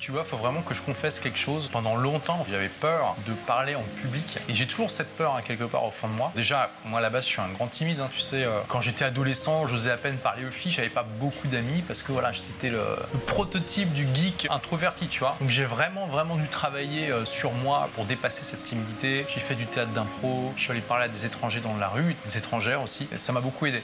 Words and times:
Tu 0.00 0.12
vois, 0.12 0.24
faut 0.24 0.38
vraiment 0.38 0.62
que 0.62 0.72
je 0.72 0.80
confesse 0.80 1.20
quelque 1.20 1.38
chose. 1.38 1.68
Pendant 1.68 1.94
longtemps, 1.94 2.46
j'avais 2.50 2.70
peur 2.70 3.16
de 3.26 3.34
parler 3.34 3.74
en 3.74 3.82
public. 4.00 4.38
Et 4.48 4.54
j'ai 4.54 4.66
toujours 4.66 4.90
cette 4.90 5.14
peur, 5.14 5.34
hein, 5.36 5.42
quelque 5.46 5.64
part, 5.64 5.84
au 5.84 5.90
fond 5.90 6.08
de 6.08 6.14
moi. 6.14 6.32
Déjà, 6.34 6.70
moi, 6.86 7.00
à 7.00 7.02
la 7.02 7.10
base, 7.10 7.24
je 7.24 7.28
suis 7.32 7.40
un 7.42 7.48
grand 7.48 7.66
timide. 7.66 8.00
hein, 8.00 8.08
tu 8.14 8.20
sais, 8.20 8.42
euh, 8.42 8.60
quand 8.66 8.80
j'étais 8.80 9.04
adolescent, 9.04 9.66
j'osais 9.66 9.90
à 9.90 9.98
peine 9.98 10.16
parler 10.16 10.46
aux 10.46 10.50
filles. 10.50 10.72
J'avais 10.72 10.88
pas 10.88 11.02
beaucoup 11.02 11.48
d'amis 11.48 11.82
parce 11.86 12.02
que 12.02 12.12
voilà, 12.12 12.32
j'étais 12.32 12.70
le, 12.70 12.82
le 13.12 13.18
prototype 13.18 13.92
du 13.92 14.08
geek 14.14 14.46
introverti, 14.50 15.06
tu 15.06 15.20
vois. 15.20 15.36
Donc 15.38 15.50
j'ai 15.50 15.66
vraiment, 15.66 16.06
vraiment 16.06 16.36
dû 16.36 16.48
travailler 16.48 17.10
euh, 17.10 17.26
sur 17.26 17.52
moi 17.52 17.90
pour 17.94 18.06
dépasser 18.06 18.42
cette 18.42 18.64
timidité. 18.64 19.26
J'ai 19.28 19.40
fait 19.40 19.54
du 19.54 19.66
théâtre 19.66 19.92
d'impro. 19.92 20.54
Je 20.56 20.62
suis 20.62 20.70
allé 20.72 20.80
parler 20.80 21.04
à 21.04 21.08
des 21.08 21.26
étrangers 21.26 21.60
dans 21.60 21.76
la 21.76 21.88
rue, 21.88 22.16
des 22.24 22.38
étrangères 22.38 22.80
aussi. 22.80 23.06
Et 23.12 23.18
ça 23.18 23.32
m'a 23.32 23.42
beaucoup 23.42 23.66
aidé. 23.66 23.82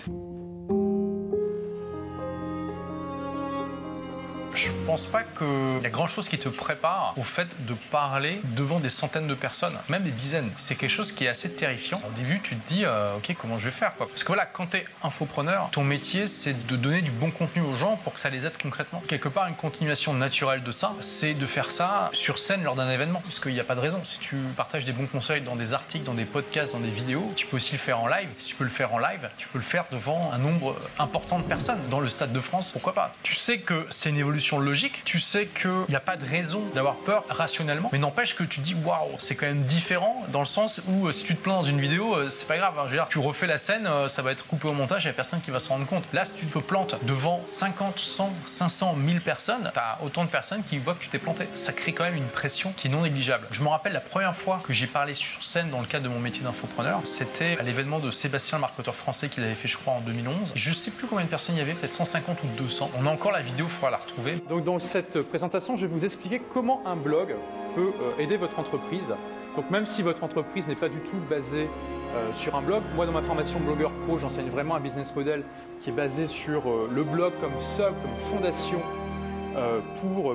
Je 4.57 4.71
pense 4.87 5.07
pas 5.07 5.23
qu'il 5.23 5.83
y 5.83 5.87
a 5.87 5.91
grand 5.91 6.07
chose 6.07 6.31
qui 6.31 6.39
te 6.39 6.49
prépare 6.49 7.13
au 7.19 7.23
fait 7.23 7.47
de 7.67 7.75
parler 7.91 8.41
devant 8.57 8.81
des 8.81 8.89
centaines 8.89 9.27
de 9.27 9.35
personnes, 9.35 9.77
même 9.91 10.03
des 10.03 10.11
dizaines. 10.11 10.51
C'est 10.57 10.77
quelque 10.77 10.89
chose 10.89 11.13
qui 11.13 11.27
est 11.27 11.29
assez 11.29 11.53
terrifiant. 11.53 12.01
Au 12.09 12.13
début, 12.13 12.41
tu 12.43 12.57
te 12.57 12.69
dis, 12.69 12.87
euh, 12.87 13.17
ok, 13.19 13.37
comment 13.39 13.59
je 13.59 13.67
vais 13.67 13.71
faire 13.71 13.95
quoi? 13.97 14.09
Parce 14.09 14.23
que 14.23 14.29
voilà, 14.29 14.47
quand 14.47 14.69
tu 14.69 14.79
es 14.79 14.87
infopreneur, 15.03 15.69
ton 15.73 15.85
métier, 15.85 16.27
c'est 16.27 16.67
de 16.67 16.77
donner 16.77 17.03
du 17.03 17.11
bon 17.11 17.31
contenu 17.31 17.61
aux 17.61 17.77
gens 17.77 17.97
pour 17.97 18.15
que 18.15 18.21
ça 18.21 18.31
les 18.31 18.47
aide 18.47 18.55
concrètement. 18.61 19.03
Quelque 19.07 19.29
part, 19.29 19.47
une 19.47 19.57
continuation 19.57 20.15
naturelle 20.15 20.63
de 20.63 20.73
ça, 20.73 20.95
c'est 21.01 21.35
de 21.35 21.45
faire 21.45 21.69
ça 21.69 22.09
sur 22.15 22.39
scène 22.39 22.65
lors 22.65 22.77
d'un 22.77 22.89
événement. 22.89 23.21
Parce 23.25 23.41
qu'il 23.41 23.53
n'y 23.53 23.61
a 23.61 23.65
pas 23.65 23.75
de 23.75 23.81
raison. 23.81 24.03
Si 24.07 24.19
tu 24.21 24.37
partages 24.57 24.87
des 24.87 24.93
bons 24.93 25.07
conseils 25.07 25.43
dans 25.43 25.57
des 25.57 25.75
articles, 25.75 26.07
dans 26.07 26.15
des 26.15 26.25
podcasts, 26.25 26.73
dans 26.73 26.81
des 26.81 26.89
vidéos, 26.89 27.31
tu 27.37 27.45
peux 27.45 27.57
aussi 27.57 27.73
le 27.73 27.79
faire 27.79 28.01
en 28.01 28.09
live. 28.09 28.31
Si 28.39 28.49
tu 28.49 28.55
peux 28.55 28.65
le 28.65 28.71
faire 28.71 28.95
en 28.95 28.99
live, 28.99 29.29
tu 29.37 29.49
peux 29.49 29.59
le 29.59 29.65
faire 29.65 29.85
devant 29.93 30.33
un 30.33 30.39
nombre 30.39 30.77
important 30.99 31.41
de 31.41 31.45
personnes. 31.45 31.81
Dans 31.91 32.01
le 32.01 32.09
Stade 32.09 32.33
de 32.33 32.41
France, 32.41 32.73
pourquoi 32.73 32.95
pas? 32.95 33.13
Tu 33.23 33.35
sais 33.35 33.59
que 33.59 33.87
c'est 33.91 34.09
une 34.09 34.17
évolution 34.17 34.46
logique. 34.53 35.03
Tu 35.05 35.19
sais 35.21 35.47
qu'il 35.47 35.71
n'y 35.89 35.95
a 35.97 36.01
pas 36.01 36.17
de 36.17 36.25
raison 36.25 36.63
d'avoir 36.75 36.97
peur 36.97 37.25
rationnellement. 37.29 37.91
Mais 37.93 37.99
n'empêche 37.99 38.35
que 38.35 38.45
tu 38.45 38.61
dis 38.61 38.75
waouh, 38.85 39.11
c'est 39.19 39.35
quand 39.35 39.47
même 39.47 39.63
différent 39.63 40.25
dans 40.29 40.41
le 40.41 40.47
sens 40.47 40.81
où 40.89 41.07
euh, 41.07 41.13
si 41.13 41.25
tu 41.25 41.35
te 41.37 41.43
plains 41.43 41.55
dans 41.55 41.65
une 41.65 41.81
vidéo, 41.81 42.15
euh, 42.15 42.31
c'est 42.31 42.47
pas 42.47 42.57
grave. 42.57 42.75
hein. 42.79 42.83
Je 42.87 42.91
veux 42.91 42.97
dire, 42.97 43.09
tu 43.09 43.19
refais 43.19 43.47
la 43.47 43.59
scène, 43.59 43.87
euh, 43.87 44.09
ça 44.09 44.23
va 44.23 44.33
être 44.33 44.47
coupé 44.47 44.69
au 44.69 44.73
montage, 44.73 45.05
il 45.05 45.07
n'y 45.09 45.11
a 45.11 45.15
personne 45.15 45.41
qui 45.41 45.51
va 45.51 45.61
s'en 45.61 45.75
rendre 45.75 45.87
compte. 45.87 46.05
Là, 46.13 46.25
si 46.25 46.35
tu 46.35 46.47
te 46.47 46.59
plantes 46.59 46.97
devant 47.03 47.43
50, 47.47 47.99
100, 47.99 48.33
500, 48.45 48.95
1000 48.95 49.21
personnes, 49.21 49.71
tu 49.73 49.79
as 49.79 49.99
autant 50.03 50.25
de 50.25 50.31
personnes 50.31 50.63
qui 50.63 50.79
voient 50.79 50.95
que 50.95 51.03
tu 51.03 51.09
t'es 51.09 51.19
planté. 51.19 51.49
Ça 51.55 51.73
crée 51.73 51.93
quand 51.93 52.05
même 52.05 52.17
une 52.17 52.27
pression 52.29 52.73
qui 52.73 52.87
est 52.89 52.91
non 52.91 53.03
négligeable. 53.03 53.47
Je 53.51 53.63
me 53.63 53.69
rappelle 53.69 53.93
la 53.93 54.01
première 54.01 54.37
fois 54.37 54.61
que 54.65 54.73
j'ai 54.73 54.87
parlé 54.87 55.15
sur 55.15 55.43
scène 55.43 55.71
dans 55.71 55.81
le 55.81 55.87
cadre 55.87 56.05
de 56.05 56.09
mon 56.09 56.21
métier 56.21 56.43
d'infopreneur, 56.43 57.01
c'était 57.05 57.57
à 57.59 57.63
l'événement 57.63 57.99
de 57.99 58.11
Sébastien, 58.11 58.59
le 58.59 58.63
marketeur 58.63 58.95
français, 58.95 59.29
qu'il 59.29 59.43
avait 59.43 59.55
fait, 59.55 59.69
je 59.69 59.77
crois, 59.77 59.95
en 59.95 60.01
2011. 60.01 60.53
Et 60.55 60.59
je 60.59 60.73
sais 60.73 60.91
plus 60.91 61.07
combien 61.07 61.25
de 61.25 61.31
personnes 61.31 61.57
il 61.57 61.59
y 61.59 61.63
avait, 61.63 61.73
peut-être 61.75 61.95
150 61.95 62.39
ou 62.45 62.47
200. 62.59 62.91
On 62.99 63.07
a 63.07 63.11
encore 63.11 63.33
la 63.33 63.43
vidéo, 63.43 63.67
il 63.69 63.73
faudra 63.73 63.91
la 63.91 63.97
retrouver. 63.99 64.36
Donc 64.49 64.65
dans 64.65 64.79
cette 64.79 65.23
présentation, 65.23 65.77
je 65.77 65.87
vais 65.87 65.93
vous 65.93 66.05
expliquer 66.05 66.41
comment 66.53 66.83
un 66.87 66.97
blog 66.97 67.35
peut 67.75 67.93
euh, 68.01 68.23
aider 68.23 68.37
votre 68.37 68.59
entreprise. 68.59 69.15
Donc 69.57 69.71
même 69.71 69.87
si 69.87 70.03
votre 70.03 70.25
entreprise 70.25 70.69
n'est 70.69 70.77
pas 70.77 70.89
du 70.89 70.99
tout 70.99 71.17
basée 71.29 71.69
euh, 72.15 72.33
sur 72.33 72.55
un 72.57 72.63
blog, 72.63 72.83
moi 72.95 73.07
dans 73.07 73.13
ma 73.13 73.23
formation 73.23 73.59
blogueur 73.61 73.91
pro, 74.07 74.19
j'enseigne 74.19 74.49
vraiment 74.49 74.75
un 74.75 74.81
business 74.81 75.15
model 75.15 75.45
qui 75.81 75.91
est 75.91 75.93
basé 75.93 76.27
sur 76.27 76.69
euh, 76.69 76.91
le 76.93 77.05
blog 77.05 77.33
comme 77.41 77.63
socle, 77.63 77.95
comme 78.03 78.39
fondation 78.39 78.81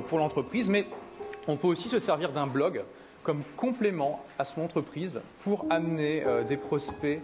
pour, 0.08 0.18
l'entreprise, 0.18 0.68
mais 0.68 0.84
on 1.46 1.56
peut 1.56 1.68
aussi 1.68 1.88
se 1.88 2.00
servir 2.00 2.32
d'un 2.32 2.48
blog 2.48 2.82
comme 3.22 3.42
complément 3.56 4.24
à 4.36 4.44
son 4.44 4.62
entreprise 4.62 5.20
pour 5.44 5.64
amener 5.70 6.24
des 6.48 6.56
prospects 6.56 7.20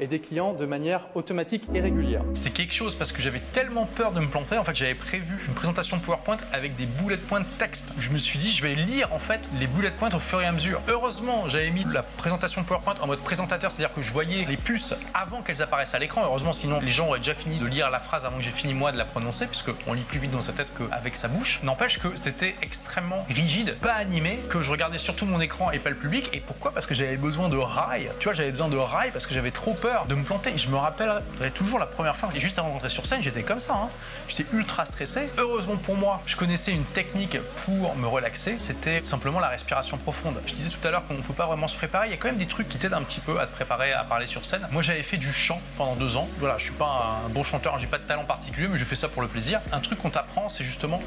et 0.00 0.06
des 0.06 0.18
clients 0.18 0.52
de 0.52 0.66
manière 0.66 1.08
automatique 1.14 1.64
et 1.74 1.80
régulière. 1.80 2.22
C'est 2.34 2.50
quelque 2.50 2.74
chose 2.74 2.94
parce 2.94 3.12
que 3.12 3.20
j'avais 3.20 3.40
tellement 3.52 3.86
peur 3.86 4.12
de 4.12 4.20
me 4.20 4.28
planter. 4.28 4.58
En 4.58 4.64
fait, 4.64 4.74
j'avais 4.74 4.94
prévu 4.94 5.36
une 5.46 5.54
présentation 5.54 5.98
PowerPoint 5.98 6.38
avec 6.52 6.76
des 6.76 6.86
bullet 6.86 7.16
points 7.16 7.42
texte. 7.58 7.92
Je 7.98 8.10
me 8.10 8.18
suis 8.18 8.38
dit, 8.38 8.50
je 8.50 8.62
vais 8.62 8.74
lire 8.74 9.12
en 9.12 9.18
fait 9.18 9.50
les 9.58 9.66
bullet 9.66 9.90
points 9.90 10.12
au 10.14 10.18
fur 10.18 10.40
et 10.40 10.46
à 10.46 10.52
mesure. 10.52 10.80
Heureusement, 10.88 11.48
j'avais 11.48 11.70
mis 11.70 11.84
la 11.84 12.02
présentation 12.02 12.64
PowerPoint 12.64 12.94
en 13.00 13.06
mode 13.06 13.20
présentateur, 13.20 13.72
c'est-à-dire 13.72 13.94
que 13.94 14.02
je 14.02 14.12
voyais 14.12 14.44
les 14.46 14.56
puces 14.56 14.94
avant 15.12 15.42
qu'elles 15.42 15.62
apparaissent 15.62 15.94
à 15.94 15.98
l'écran. 15.98 16.22
Heureusement, 16.24 16.52
sinon 16.52 16.80
les 16.80 16.90
gens 16.90 17.08
auraient 17.08 17.18
déjà 17.18 17.34
fini 17.34 17.58
de 17.58 17.66
lire 17.66 17.90
la 17.90 18.00
phrase 18.00 18.24
avant 18.24 18.38
que 18.38 18.42
j'ai 18.42 18.50
fini 18.50 18.74
moi 18.74 18.92
de 18.92 18.98
la 18.98 19.04
prononcer, 19.04 19.46
puisqu'on 19.46 19.92
lit 19.92 20.02
plus 20.02 20.18
vite 20.18 20.30
dans 20.30 20.42
sa 20.42 20.52
tête 20.52 20.68
qu'avec 20.76 21.16
sa 21.16 21.28
bouche. 21.28 21.60
N'empêche 21.62 21.98
que 21.98 22.16
c'était 22.16 22.54
extrêmement 22.62 23.26
rigide, 23.28 23.76
pas 23.80 23.94
animé, 23.94 24.38
que 24.48 24.62
je 24.62 24.70
regardais 24.70 24.98
surtout 24.98 25.26
mon 25.26 25.40
écran 25.40 25.70
et 25.70 25.78
pas 25.78 25.90
le 25.90 25.96
public. 25.96 26.30
Et 26.32 26.40
pourquoi? 26.40 26.72
Parce 26.72 26.86
que 26.86 26.94
j'avais 26.94 27.16
besoin 27.16 27.48
de 27.48 27.56
rails. 27.56 28.10
Tu 28.18 28.24
vois, 28.24 28.34
j'avais 28.34 28.50
besoin 28.50 28.68
de 28.68 28.76
rails 28.76 29.10
parce 29.12 29.26
que 29.26 29.34
j'avais 29.34 29.50
trop 29.50 29.73
peur 29.74 30.06
de 30.06 30.14
me 30.14 30.24
planter. 30.24 30.56
Je 30.56 30.68
me 30.68 30.76
rappellerai 30.76 31.50
toujours 31.54 31.78
la 31.78 31.86
première 31.86 32.16
fois, 32.16 32.28
juste 32.36 32.58
avant 32.58 32.70
d'entrer 32.70 32.88
sur 32.88 33.06
scène, 33.06 33.22
j'étais 33.22 33.42
comme 33.42 33.60
ça. 33.60 33.74
hein. 33.74 33.88
J'étais 34.28 34.46
ultra 34.54 34.86
stressé. 34.86 35.30
Heureusement 35.38 35.76
pour 35.76 35.96
moi, 35.96 36.22
je 36.26 36.36
connaissais 36.36 36.72
une 36.72 36.84
technique 36.84 37.38
pour 37.64 37.94
me 37.96 38.06
relaxer. 38.06 38.56
C'était 38.58 39.02
simplement 39.04 39.40
la 39.40 39.48
respiration 39.48 39.96
profonde. 39.98 40.40
Je 40.46 40.54
disais 40.54 40.70
tout 40.70 40.86
à 40.86 40.90
l'heure 40.90 41.06
qu'on 41.06 41.14
ne 41.14 41.22
peut 41.22 41.34
pas 41.34 41.46
vraiment 41.46 41.68
se 41.68 41.76
préparer. 41.76 42.08
Il 42.08 42.10
y 42.10 42.14
a 42.14 42.16
quand 42.16 42.28
même 42.28 42.38
des 42.38 42.46
trucs 42.46 42.68
qui 42.68 42.78
t'aident 42.78 42.94
un 42.94 43.02
petit 43.02 43.20
peu 43.20 43.40
à 43.40 43.46
te 43.46 43.52
préparer 43.52 43.92
à 43.92 44.04
parler 44.04 44.26
sur 44.26 44.44
scène. 44.44 44.66
Moi, 44.70 44.82
j'avais 44.82 45.02
fait 45.02 45.16
du 45.16 45.32
chant 45.32 45.60
pendant 45.76 45.94
deux 45.96 46.16
ans. 46.16 46.28
Voilà, 46.38 46.58
je 46.58 46.64
suis 46.64 46.72
pas 46.72 47.20
un 47.24 47.28
bon 47.28 47.44
chanteur, 47.44 47.78
j'ai 47.78 47.86
pas 47.86 47.98
de 47.98 48.04
talent 48.04 48.24
particulier, 48.24 48.68
mais 48.68 48.78
je 48.78 48.84
fais 48.84 48.96
ça 48.96 49.08
pour 49.08 49.22
le 49.22 49.28
plaisir. 49.28 49.60
Un 49.72 49.80
truc 49.80 49.98
qu'on 49.98 50.10
t'apprend, 50.10 50.48
c'est 50.48 50.64
justement 50.64 51.00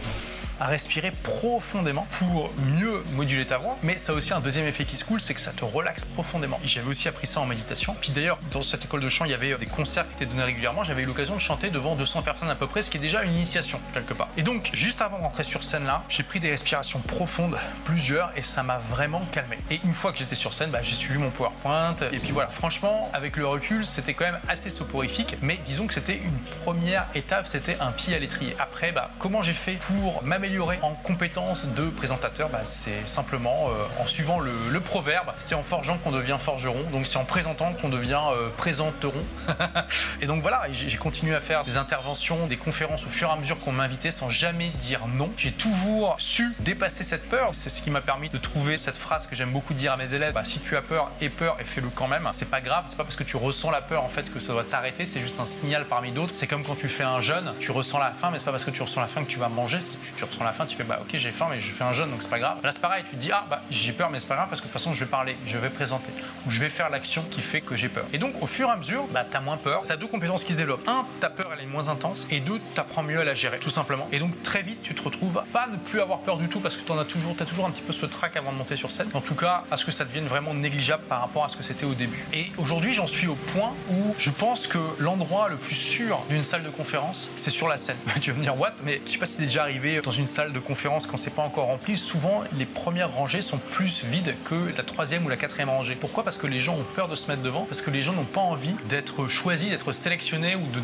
à 0.60 0.66
respirer 0.66 1.12
profondément 1.12 2.08
pour 2.18 2.52
mieux 2.58 3.04
moduler 3.14 3.46
ta 3.46 3.58
voix. 3.60 3.78
Mais 3.84 3.98
ça 3.98 4.12
a 4.12 4.16
aussi 4.16 4.34
un 4.34 4.40
deuxième 4.40 4.66
effet 4.66 4.86
qui 4.86 4.96
se 4.96 5.06
coule, 5.06 5.22
c'est 5.22 5.34
que 5.36 5.40
ça 5.40 5.52
te 5.52 5.64
relaxe 5.64 6.04
profondément. 6.06 6.60
J'avais 6.64 6.90
aussi 6.90 7.08
appris 7.08 7.28
ça 7.28 7.40
en 7.40 7.46
méditation. 7.46 7.96
Puis 8.02 8.12
d'ailleurs, 8.12 8.40
dans 8.58 8.64
cette 8.64 8.86
école 8.86 9.02
de 9.02 9.10
chant, 9.10 9.26
il 9.26 9.32
y 9.32 9.36
avait 9.36 9.56
des 9.56 9.68
concerts 9.68 10.08
qui 10.08 10.16
étaient 10.16 10.26
donnés 10.26 10.44
régulièrement. 10.44 10.84
J'avais 10.84 11.04
eu 11.04 11.06
l'occasion 11.06 11.36
de 11.36 11.40
chanter 11.40 11.70
devant 11.70 11.96
200 11.96 12.24
personnes 12.24 12.50
à 12.50 12.56
peu 12.56 12.66
près, 12.66 12.82
ce 12.82 12.90
qui 12.90 12.98
est 12.98 13.00
déjà 13.00 13.22
une 13.24 13.34
initiation 13.34 13.80
quelque 13.94 14.16
part. 14.16 14.30
Et 14.36 14.42
donc, 14.42 14.72
juste 14.74 15.00
avant 15.02 15.20
d'entrer 15.20 15.44
sur 15.44 15.64
scène 15.64 15.86
là, 15.86 16.04
j'ai 16.10 16.24
pris 16.24 16.40
des 16.40 16.50
respirations 16.50 17.00
profondes, 17.00 17.56
plusieurs, 17.86 18.32
et 18.36 18.42
ça 18.42 18.64
m'a 18.64 18.80
vraiment 18.80 19.22
calmé. 19.32 19.60
Et 19.70 19.80
une 19.86 19.94
fois 19.94 20.12
que 20.12 20.18
j'étais 20.18 20.36
sur 20.36 20.56
scène, 20.56 20.72
bah, 20.72 20.82
j'ai 20.82 20.96
suivi 20.96 21.20
mon 21.20 21.30
PowerPoint. 21.30 21.96
Et 22.12 22.18
puis 22.18 22.32
voilà, 22.32 22.50
franchement, 22.50 23.12
avec 23.14 23.38
le 23.38 23.46
recul, 23.46 23.86
c'était 23.86 24.16
quand 24.16 24.26
même 24.26 24.40
assez 24.48 24.72
soporifique. 24.72 25.38
Mais 25.44 25.60
disons 25.64 25.86
que 25.86 25.94
c'était 25.94 26.18
une 26.18 26.40
première 26.64 27.06
étape, 27.14 27.48
c'était 27.48 27.78
un 27.80 27.92
pied 27.92 28.16
à 28.16 28.20
l'étrier. 28.20 28.56
Après, 28.58 28.92
bah, 28.92 29.12
comment 29.20 29.44
j'ai 29.44 29.54
fait 29.54 29.74
pour 29.74 30.24
m'améliorer 30.24 30.80
en 30.82 30.94
compétences 30.94 31.68
de 31.68 31.92
présentateur? 31.92 32.50
Bah, 32.50 32.62
C'est 32.64 33.08
simplement 33.08 33.70
euh, 33.70 34.02
en 34.02 34.08
suivant 34.08 34.40
le, 34.40 34.80
proverbe, 34.80 35.34
c'est 35.38 35.56
en 35.56 35.64
forgeant 35.64 35.98
qu'on 35.98 36.12
devient 36.12 36.38
forgeron, 36.40 36.84
donc 36.92 37.08
c'est 37.08 37.18
en 37.18 37.26
présentant 37.26 37.74
qu'on 37.74 37.90
devient 37.90 38.22
euh, 38.32 38.47
présenteron. 38.50 39.24
et 40.22 40.26
donc 40.26 40.42
voilà, 40.42 40.64
j'ai 40.72 40.98
continué 40.98 41.36
à 41.36 41.42
faire 41.42 41.64
des 41.64 41.78
interventions, 41.78 42.48
des 42.48 42.58
conférences 42.58 43.06
au 43.06 43.10
fur 43.10 43.30
et 43.30 43.32
à 43.32 43.36
mesure 43.36 43.60
qu'on 43.60 43.72
m'invitait 43.72 44.12
sans 44.12 44.30
jamais 44.30 44.70
dire 44.80 45.08
non. 45.08 45.32
J'ai 45.38 45.52
toujours 45.52 46.16
su 46.20 46.54
dépasser 46.60 47.04
cette 47.04 47.30
peur. 47.30 47.50
C'est 47.54 47.70
ce 47.70 47.82
qui 47.82 47.90
m'a 47.90 48.02
permis 48.02 48.30
de 48.30 48.38
trouver 48.38 48.78
cette 48.78 48.98
phrase 48.98 49.28
que 49.28 49.36
j'aime 49.36 49.52
beaucoup 49.52 49.74
dire 49.74 49.94
à 49.94 49.98
mes 49.98 50.14
élèves. 50.14 50.34
Bah, 50.34 50.46
si 50.46 50.60
tu 50.60 50.76
as 50.76 50.82
peur, 50.82 51.12
aie 51.22 51.30
peur 51.30 51.58
et 51.60 51.64
fais-le 51.64 51.90
quand 51.90 52.08
même. 52.08 52.30
C'est 52.34 52.50
pas 52.50 52.62
grave, 52.62 52.86
c'est 52.88 52.98
pas 52.98 53.04
parce 53.04 53.16
que 53.16 53.24
tu 53.24 53.38
ressens 53.38 53.72
la 53.72 53.82
peur 53.82 54.04
en 54.04 54.10
fait 54.10 54.32
que 54.32 54.40
ça 54.40 54.54
doit 54.54 54.64
t'arrêter, 54.64 55.06
c'est 55.06 55.20
juste 55.20 55.40
un 55.40 55.46
signal 55.46 55.86
parmi 55.86 56.12
d'autres. 56.12 56.34
C'est 56.34 56.48
comme 56.48 56.64
quand 56.64 56.76
tu 56.76 56.90
fais 56.90 57.04
un 57.04 57.22
jeûne, 57.22 57.54
tu 57.60 57.72
ressens 57.72 58.00
la 58.00 58.12
faim, 58.12 58.30
mais 58.32 58.40
c'est 58.40 58.46
pas 58.46 58.52
parce 58.52 58.66
que 58.66 58.72
tu 58.72 58.82
ressens 58.82 59.02
la 59.02 59.08
faim 59.08 59.24
que 59.24 59.30
tu 59.30 59.40
vas 59.40 59.50
manger. 59.50 59.82
Si 59.82 59.98
tu, 59.98 60.12
tu 60.16 60.24
ressens 60.24 60.44
la 60.44 60.52
faim, 60.52 60.66
tu 60.66 60.76
fais 60.76 60.84
bah 60.84 61.00
ok 61.02 61.10
j'ai 61.14 61.32
faim 61.32 61.48
mais 61.50 61.60
je 61.60 61.72
fais 61.72 61.84
un 61.84 61.94
jeûne 61.94 62.10
donc 62.10 62.22
c'est 62.22 62.30
pas 62.30 62.40
grave. 62.40 62.58
Là 62.64 62.72
c'est 62.72 62.82
pareil, 62.82 63.04
tu 63.10 63.16
te 63.16 63.22
dis 63.22 63.32
ah 63.32 63.46
bah 63.50 63.62
j'ai 63.70 63.92
peur 63.92 64.10
mais 64.10 64.20
c'est 64.20 64.28
pas 64.28 64.36
grave 64.36 64.50
parce 64.50 64.62
que 64.62 64.68
de 64.68 64.72
toute 64.72 64.80
façon 64.80 64.94
je 64.94 65.00
vais 65.00 65.10
parler, 65.10 65.38
je 65.46 65.58
vais 65.58 65.70
présenter 65.70 66.12
ou 66.46 66.52
je 66.52 66.60
vais 66.60 66.70
faire 66.70 66.90
l'action 66.90 67.24
qui 67.24 67.42
fait 67.42 67.62
que 67.62 67.76
j'ai 67.76 67.90
peur. 67.90 68.06
Et 68.14 68.18
donc 68.18 68.27
au 68.42 68.48
fur 68.48 68.68
et 68.68 68.72
à 68.72 68.76
mesure, 68.78 69.06
bah 69.12 69.26
t'as 69.30 69.40
moins 69.40 69.58
peur, 69.58 69.84
t'as 69.88 69.98
deux 69.98 70.08
compétences 70.08 70.44
qui 70.44 70.54
se 70.54 70.58
développent. 70.58 70.88
Un, 70.88 71.06
ta 71.20 71.30
peur 71.30 71.52
elle 71.58 71.64
est 71.64 71.68
moins 71.68 71.90
intense 71.90 72.28
et 72.30 72.40
deux, 72.40 72.60
t'apprends 72.76 73.04
mieux 73.04 73.20
à 73.20 73.24
la 73.24 73.36
gérer 73.36 73.60
tout 73.60 73.70
simplement. 73.70 74.08
Et 74.12 74.20
donc 74.20 74.42
très 74.44 74.62
vite 74.64 74.80
tu 74.84 74.94
te 74.96 75.02
retrouves 75.04 75.38
à 75.38 75.46
pas 75.52 75.68
ne 75.68 75.78
plus 75.78 76.02
avoir 76.02 76.20
peur 76.20 76.38
du 76.38 76.48
tout 76.48 76.60
parce 76.60 76.76
que 76.78 76.84
t'en 76.84 76.98
as 76.98 77.06
toujours, 77.06 77.36
t'as 77.36 77.46
toujours 77.46 77.66
un 77.66 77.72
petit 77.72 77.82
peu 77.82 77.94
ce 77.94 78.06
trac 78.06 78.36
avant 78.36 78.52
de 78.52 78.58
monter 78.58 78.76
sur 78.76 78.92
scène. 78.92 79.10
En 79.14 79.22
tout 79.22 79.36
cas 79.36 79.64
à 79.72 79.78
ce 79.78 79.86
que 79.86 79.92
ça 79.92 80.06
devienne 80.06 80.28
vraiment 80.28 80.54
négligeable 80.54 81.04
par 81.10 81.22
rapport 81.22 81.46
à 81.46 81.50
ce 81.50 81.58
que 81.58 81.64
c'était 81.64 81.86
au 81.86 81.94
début. 81.94 82.26
Et 82.34 82.52
aujourd'hui 82.58 82.94
j'en 82.94 83.08
suis 83.08 83.28
au 83.28 83.36
point 83.36 83.74
où 83.90 84.16
je 84.18 84.30
pense 84.30 84.68
que 84.68 84.80
l'endroit 85.00 85.50
le 85.50 85.58
plus 85.58 85.76
sûr 85.76 86.20
d'une 86.30 86.44
salle 86.44 86.64
de 86.64 86.70
conférence 86.70 87.30
c'est 87.38 87.50
sur 87.52 87.68
la 87.68 87.78
scène. 87.78 87.98
tu 88.22 88.32
vas 88.32 88.38
me 88.38 88.44
dire 88.44 88.60
what? 88.60 88.74
Mais 88.84 89.02
je 89.06 89.12
sais 89.12 89.18
pas 89.18 89.26
si 89.26 89.38
t'es 89.38 89.44
déjà 89.44 89.64
arrivé 89.64 90.02
dans 90.02 90.12
une 90.12 90.28
salle 90.28 90.54
de 90.54 90.60
conférence 90.60 91.08
quand 91.08 91.18
c'est 91.18 91.34
pas 91.34 91.42
encore 91.44 91.66
rempli. 91.68 91.98
Souvent 91.98 92.44
les 92.58 92.66
premières 92.66 93.12
rangées 93.12 93.42
sont 93.42 93.58
plus 93.58 94.04
vides 94.06 94.36
que 94.46 94.74
la 94.76 94.84
troisième 94.84 95.26
ou 95.26 95.30
la 95.30 95.38
quatrième 95.38 95.70
rangée. 95.70 95.96
Pourquoi? 95.96 96.24
Parce 96.24 96.38
que 96.38 96.48
les 96.48 96.60
gens 96.60 96.74
ont 96.76 96.86
peur 96.96 97.08
de 97.08 97.16
se 97.16 97.28
mettre 97.30 97.42
devant, 97.42 97.62
parce 97.66 97.82
que 97.82 97.90
les 97.92 98.02
gens 98.02 98.14
n'ont 98.14 98.24
pas 98.24 98.42
envie 98.42 98.76
d'être 98.90 99.28
choisis, 99.28 99.70
d'être 99.70 99.92
sélectionnés 99.92 100.56
ou 100.56 100.66
de- 100.68 100.80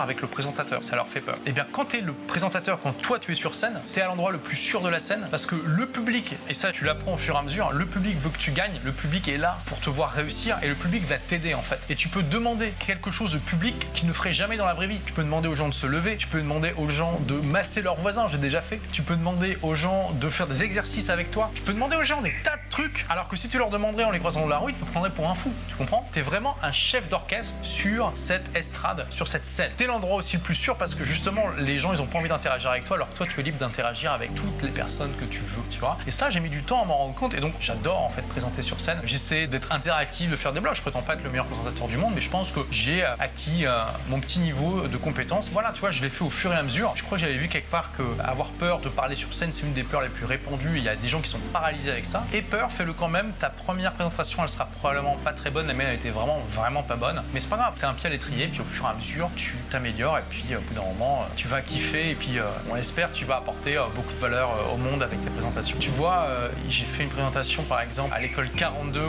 avec 0.00 0.20
le 0.20 0.28
présentateur. 0.28 0.82
Ça 0.82 0.96
leur 0.96 1.08
fait 1.08 1.20
peur. 1.20 1.38
Et 1.46 1.52
bien 1.52 1.66
quand 1.70 1.86
tu 1.86 1.98
es 1.98 2.00
le 2.00 2.12
présentateur, 2.12 2.80
quand 2.80 2.92
toi 2.92 3.18
tu 3.18 3.32
es 3.32 3.34
sur 3.34 3.54
scène, 3.54 3.80
tu 3.92 3.98
es 3.98 4.02
à 4.02 4.06
l'endroit 4.06 4.32
le 4.32 4.38
plus 4.38 4.56
sûr 4.56 4.80
de 4.80 4.88
la 4.88 5.00
scène 5.00 5.26
parce 5.30 5.46
que 5.46 5.56
le 5.64 5.86
public, 5.86 6.34
et 6.48 6.54
ça 6.54 6.72
tu 6.72 6.84
l'apprends 6.84 7.14
au 7.14 7.16
fur 7.16 7.34
et 7.34 7.38
à 7.38 7.42
mesure, 7.42 7.72
le 7.72 7.86
public 7.86 8.16
veut 8.20 8.30
que 8.30 8.38
tu 8.38 8.52
gagnes, 8.52 8.80
le 8.84 8.92
public 8.92 9.28
est 9.28 9.38
là 9.38 9.58
pour 9.66 9.80
te 9.80 9.90
voir 9.90 10.12
réussir 10.12 10.58
et 10.62 10.68
le 10.68 10.74
public 10.74 11.04
va 11.06 11.18
t'aider 11.18 11.54
en 11.54 11.62
fait. 11.62 11.80
Et 11.88 11.96
tu 11.96 12.08
peux 12.08 12.22
demander 12.22 12.72
quelque 12.84 13.10
chose 13.10 13.36
au 13.36 13.38
public 13.38 13.86
qu'il 13.92 14.08
ne 14.08 14.12
ferait 14.12 14.32
jamais 14.32 14.56
dans 14.56 14.66
la 14.66 14.74
vraie 14.74 14.86
vie. 14.86 15.00
Tu 15.06 15.12
peux 15.12 15.22
demander 15.22 15.48
aux 15.48 15.54
gens 15.54 15.68
de 15.68 15.74
se 15.74 15.86
lever, 15.86 16.16
tu 16.16 16.26
peux 16.26 16.38
demander 16.38 16.72
aux 16.76 16.88
gens 16.88 17.20
de 17.26 17.34
masser 17.34 17.82
leurs 17.82 17.96
voisins, 17.96 18.28
j'ai 18.28 18.38
déjà 18.38 18.60
fait. 18.60 18.80
Tu 18.92 19.02
peux 19.02 19.16
demander 19.16 19.58
aux 19.62 19.74
gens 19.74 20.12
de 20.12 20.28
faire 20.28 20.46
des 20.46 20.62
exercices 20.62 21.10
avec 21.10 21.30
toi. 21.30 21.50
Tu 21.54 21.62
peux 21.62 21.72
demander 21.72 21.96
aux 21.96 22.04
gens 22.04 22.20
des 22.22 22.34
tas 22.44 22.56
de 22.56 22.70
trucs. 22.70 23.06
Alors 23.08 23.28
que 23.28 23.36
si 23.36 23.48
tu 23.48 23.58
leur 23.58 23.70
demanderais 23.70 24.04
en 24.04 24.10
les 24.10 24.18
croisant 24.18 24.40
dans 24.40 24.48
la 24.48 24.58
rue, 24.58 24.72
ils 24.72 24.78
te 24.78 24.90
prendraient 24.90 25.10
pour 25.10 25.28
un 25.28 25.34
fou. 25.34 25.52
Tu 25.68 25.74
comprends? 25.76 26.08
T'es 26.12 26.22
vraiment 26.22 26.56
un 26.62 26.72
chef 26.72 27.08
d'orchestre 27.08 27.52
sur 27.62 28.12
cette 28.14 28.54
estrade, 28.56 29.06
sur 29.10 29.28
cette 29.28 29.46
scène. 29.46 29.70
T'es 29.76 29.86
l'endroit 29.88 30.16
aussi 30.16 30.36
le 30.36 30.42
plus 30.42 30.54
sûr 30.54 30.76
parce 30.76 30.94
que 30.94 31.04
justement, 31.04 31.44
les 31.58 31.78
gens, 31.78 31.92
ils 31.92 32.00
ont 32.00 32.06
pas 32.06 32.18
envie 32.18 32.28
d'interagir 32.28 32.70
avec 32.70 32.84
toi, 32.84 32.96
alors 32.96 33.10
que 33.10 33.14
toi, 33.14 33.26
tu 33.26 33.40
es 33.40 33.42
libre 33.42 33.58
d'interagir 33.58 34.12
avec 34.12 34.34
toutes 34.34 34.62
les 34.62 34.70
personnes 34.70 35.12
que 35.16 35.24
tu 35.24 35.40
veux, 35.40 35.62
tu 35.70 35.80
vois. 35.80 35.98
Et 36.06 36.10
ça, 36.10 36.30
j'ai 36.30 36.40
mis 36.40 36.50
du 36.50 36.62
temps 36.62 36.82
à 36.82 36.84
m'en 36.84 36.96
rendre 36.96 37.14
compte, 37.14 37.34
et 37.34 37.40
donc 37.40 37.54
j'adore 37.60 38.02
en 38.02 38.10
fait 38.10 38.22
présenter 38.22 38.62
sur 38.62 38.80
scène. 38.80 39.00
J'essaie 39.04 39.46
d'être 39.46 39.72
interactif, 39.72 40.30
de 40.30 40.36
faire 40.36 40.52
des 40.52 40.60
blogs. 40.60 40.76
Je 40.76 40.82
prétends 40.82 41.02
pas 41.02 41.14
être 41.14 41.24
le 41.24 41.30
meilleur 41.30 41.46
présentateur 41.46 41.88
du 41.88 41.96
monde, 41.96 42.12
mais 42.14 42.20
je 42.20 42.30
pense 42.30 42.52
que 42.52 42.60
j'ai 42.70 43.04
euh, 43.04 43.14
acquis 43.18 43.66
euh, 43.66 43.82
mon 44.08 44.20
petit 44.20 44.38
niveau 44.38 44.86
de 44.86 44.96
compétence. 44.96 45.50
Voilà, 45.50 45.72
tu 45.72 45.80
vois, 45.80 45.90
je 45.90 46.02
l'ai 46.02 46.10
fait 46.10 46.24
au 46.24 46.30
fur 46.30 46.52
et 46.52 46.56
à 46.56 46.62
mesure. 46.62 46.92
Je 46.94 47.02
crois 47.02 47.16
que 47.18 47.22
j'avais 47.22 47.38
vu 47.38 47.48
quelque 47.48 47.70
part 47.70 47.92
que 47.92 48.02
avoir 48.22 48.50
peur 48.50 48.80
de 48.80 48.88
parler 48.88 49.16
sur 49.16 49.32
scène, 49.34 49.52
c'est 49.52 49.62
une 49.62 49.72
des 49.72 49.82
peurs 49.82 50.02
les 50.02 50.08
plus 50.08 50.26
répandues. 50.26 50.76
Il 50.76 50.82
y 50.82 50.88
a 50.88 50.96
des 50.96 51.08
gens 51.08 51.20
qui 51.20 51.30
sont 51.30 51.40
paralysés 51.52 51.90
avec 51.90 52.06
ça. 52.06 52.24
Et 52.32 52.42
peur, 52.42 52.70
fais-le 52.70 52.92
quand 52.92 53.08
même. 53.08 53.32
Ta 53.38 53.50
première 53.50 53.94
présentation, 53.94 54.42
elle 54.42 54.48
sera 54.48 54.66
probablement 54.66 55.16
pas 55.16 55.32
très 55.32 55.50
bonne. 55.50 55.66
La 55.66 55.74
mienne 55.74 55.88
a 55.88 55.94
été 55.94 56.10
vraiment, 56.10 56.40
vraiment 56.50 56.82
pas 56.82 56.96
bonne. 56.96 57.22
Mais 57.32 57.40
c'est 57.40 57.48
pas 57.48 57.56
grave. 57.56 57.74
C'est 57.76 57.86
un 57.86 57.94
pied 57.94 58.06
à 58.06 58.10
l'étrier. 58.10 58.48
Puis 58.48 58.60
au 58.60 58.64
fur 58.64 58.84
et 58.84 58.88
à 58.88 58.94
mesure, 58.94 59.30
tu 59.36 59.56
Et 59.86 60.22
puis 60.28 60.44
au 60.56 60.60
bout 60.60 60.74
d'un 60.74 60.86
moment, 60.86 61.26
tu 61.36 61.48
vas 61.48 61.60
kiffer. 61.60 62.10
Et 62.10 62.14
puis 62.14 62.38
on 62.70 62.76
espère, 62.76 63.12
tu 63.12 63.24
vas 63.24 63.36
apporter 63.36 63.76
beaucoup 63.94 64.12
de 64.12 64.18
valeur 64.18 64.50
au 64.74 64.76
monde 64.76 65.02
avec 65.02 65.22
tes 65.22 65.30
présentations. 65.30 65.76
Tu 65.78 65.90
vois, 65.90 66.26
j'ai 66.68 66.84
fait 66.84 67.02
une 67.02 67.08
présentation 67.10 67.62
par 67.62 67.80
exemple 67.80 68.14
à 68.14 68.20
l'école 68.20 68.48
42 68.50 69.00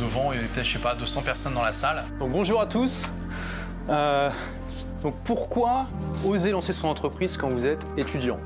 devant, 0.00 0.32
il 0.32 0.36
y 0.36 0.38
avait 0.38 0.48
peut-être, 0.48 0.66
je 0.66 0.72
sais 0.72 0.78
pas, 0.78 0.94
200 0.94 1.22
personnes 1.22 1.54
dans 1.54 1.62
la 1.62 1.72
salle. 1.72 2.04
Donc 2.18 2.30
bonjour 2.30 2.60
à 2.60 2.66
tous. 2.66 3.06
Euh, 3.88 4.30
donc 5.02 5.14
pourquoi 5.24 5.86
oser 6.24 6.50
lancer 6.50 6.72
son 6.72 6.88
entreprise 6.88 7.36
quand 7.36 7.48
vous 7.48 7.66
êtes 7.66 7.86
étudiant? 7.96 8.38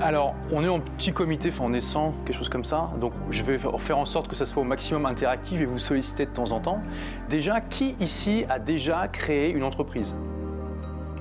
Alors, 0.00 0.34
on 0.52 0.62
est 0.62 0.68
en 0.68 0.80
petit 0.80 1.12
comité, 1.12 1.48
enfin 1.48 1.64
on 1.66 1.72
est 1.72 1.80
100, 1.80 2.14
quelque 2.24 2.36
chose 2.36 2.48
comme 2.48 2.64
ça. 2.64 2.90
Donc, 3.00 3.12
je 3.30 3.42
vais 3.42 3.58
faire 3.58 3.98
en 3.98 4.04
sorte 4.04 4.28
que 4.28 4.36
ça 4.36 4.46
soit 4.46 4.62
au 4.62 4.64
maximum 4.64 5.06
interactif 5.06 5.60
et 5.60 5.64
vous 5.64 5.78
solliciter 5.78 6.26
de 6.26 6.30
temps 6.30 6.52
en 6.52 6.60
temps. 6.60 6.80
Déjà, 7.28 7.60
qui 7.60 7.96
ici 7.98 8.44
a 8.48 8.58
déjà 8.58 9.08
créé 9.08 9.50
une 9.50 9.64
entreprise? 9.64 10.14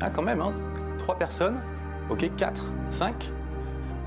Ah, 0.01 0.09
quand 0.09 0.21
même, 0.21 0.41
hein 0.41 0.53
Trois 0.99 1.17
personnes 1.17 1.61
Ok, 2.09 2.29
4, 2.37 2.65
5 2.89 3.31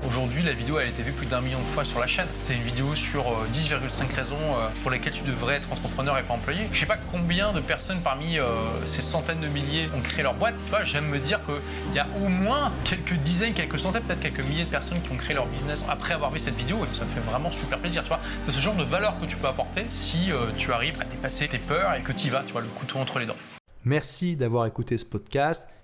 Aujourd'hui, 0.05 0.43
la 0.43 0.53
vidéo 0.53 0.77
a 0.77 0.85
été 0.85 1.01
vue 1.01 1.11
plus 1.11 1.25
d'un 1.25 1.41
million 1.41 1.57
de 1.57 1.65
fois 1.65 1.83
sur 1.83 1.99
la 1.99 2.05
chaîne. 2.05 2.27
C'est 2.39 2.53
une 2.53 2.61
vidéo 2.61 2.93
sur 2.93 3.23
10,5 3.51 3.73
euh, 3.73 4.15
raisons 4.15 4.35
euh, 4.35 4.69
pour 4.83 4.91
lesquelles 4.91 5.13
tu 5.13 5.23
devrais 5.23 5.55
être 5.55 5.71
entrepreneur 5.71 6.17
et 6.19 6.21
pas 6.21 6.35
employé. 6.35 6.67
Je 6.71 6.79
sais 6.79 6.85
pas 6.85 6.97
combien 7.11 7.51
de 7.51 7.59
personnes 7.59 7.99
parmi 8.01 8.37
euh, 8.37 8.45
ces 8.85 9.01
centaines 9.01 9.39
de 9.39 9.47
milliers 9.47 9.89
ont 9.97 10.01
créé 10.01 10.21
leur 10.21 10.35
boîte. 10.35 10.53
Tu 10.65 10.69
vois, 10.69 10.83
j'aime 10.83 11.07
me 11.07 11.17
dire 11.17 11.39
qu'il 11.45 11.95
y 11.95 11.99
a 11.99 12.05
au 12.23 12.27
moins 12.27 12.71
quelques 12.83 13.15
dizaines, 13.15 13.55
quelques 13.55 13.79
centaines, 13.79 14.03
peut-être 14.03 14.19
quelques 14.19 14.41
milliers 14.41 14.65
de 14.65 14.69
personnes 14.69 15.01
qui 15.01 15.11
ont 15.11 15.17
créé 15.17 15.33
leur 15.33 15.47
business 15.47 15.83
après 15.89 16.13
avoir 16.13 16.29
vu 16.29 16.37
cette 16.37 16.55
vidéo 16.55 16.77
et 16.85 16.95
ça 16.95 17.03
me 17.03 17.09
fait 17.09 17.19
vraiment 17.19 17.51
super 17.51 17.79
plaisir. 17.79 18.03
Tu 18.03 18.09
vois, 18.09 18.19
c'est 18.45 18.51
ce 18.51 18.59
genre 18.59 18.75
de 18.75 18.83
valeur 18.83 19.19
que 19.19 19.25
tu 19.25 19.35
peux 19.35 19.47
apporter 19.47 19.85
si 19.89 20.29
tu 20.57 20.71
arrives 20.71 21.01
à 21.01 21.05
dépasser 21.05 21.47
tes 21.47 21.57
peurs 21.59 21.95
et 21.95 22.01
que 22.01 22.11
tu 22.11 22.27
y 22.27 22.29
vas, 22.29 22.43
tu 22.45 22.51
vois, 22.53 22.61
le 22.61 22.67
couteau 22.67 22.99
entre 22.99 23.17
les 23.17 23.25
dents. 23.25 23.35
Merci 23.83 24.35
d'avoir 24.35 24.67
écouté 24.67 24.97
ce 24.97 25.05
podcast. 25.05 25.67